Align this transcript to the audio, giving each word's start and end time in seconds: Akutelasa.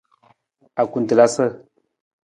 Akutelasa. 0.81 1.45